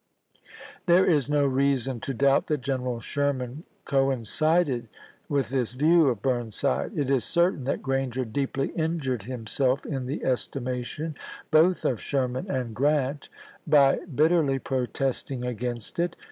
[0.87, 4.87] There is no reason to doubt that General Sher man coincided
[5.29, 10.07] mth this view of Burnside; it is certain that Granger deeply injured him self in
[10.07, 11.13] the estimation
[11.51, 13.29] both of Sherman and Grant
[13.67, 16.15] by bitterly protesting against it.